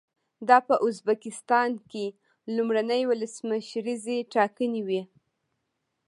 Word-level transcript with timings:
دا 0.47 0.57
په 0.67 0.75
ازبکستان 0.87 1.71
کې 1.91 2.05
لومړنۍ 2.55 3.01
ولسمشریزې 3.07 4.17
ټاکنې 4.33 4.81
وې. 4.87 5.01